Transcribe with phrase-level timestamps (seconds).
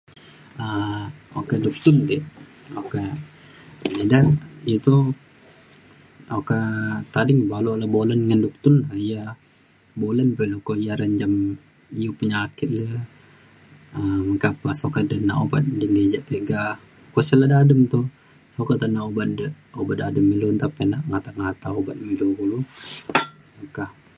[0.65, 1.03] um
[1.39, 2.23] oka duktun de'
[2.81, 3.01] oka
[4.03, 4.19] eda
[4.75, 5.03] u toh
[6.37, 6.59] oka
[7.13, 8.75] tading baluk le bolen ngan duktun
[9.07, 9.23] ia
[10.01, 11.33] bolen pe ilu ko ia re mencam
[12.09, 12.85] u penyakit le.
[14.29, 16.61] meka pe sokat nak obat de engke ja tega.
[17.07, 17.99] uko le sik de dadem to.
[18.61, 19.05] okat re nak
[19.81, 22.57] obat dadem me ilu nta pe nak ngata ngata obat me ilu kulu
[23.57, 23.85] meka.